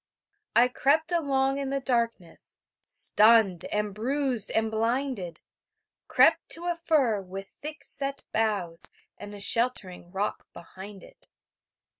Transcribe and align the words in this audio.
I 0.55 0.67
crept 0.67 1.11
along 1.11 1.59
in 1.59 1.69
the 1.69 1.79
darkness, 1.79 2.57
Stunned 2.87 3.65
and 3.65 3.93
bruised 3.93 4.49
and 4.49 4.71
blinded... 4.71 5.41
Crept 6.07 6.49
to 6.53 6.63
a 6.65 6.75
fir 6.75 7.21
with 7.21 7.49
thick 7.61 7.83
set 7.83 8.23
boughs, 8.33 8.87
And 9.19 9.35
a 9.35 9.39
sheltering 9.39 10.09
rock 10.11 10.47
behind 10.53 11.03
it. 11.03 11.29